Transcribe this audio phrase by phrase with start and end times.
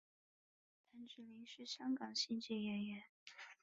[0.91, 3.03] 谭芷翎是香港戏剧演员。